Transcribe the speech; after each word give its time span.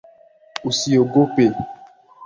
Usiogope! 0.69 1.45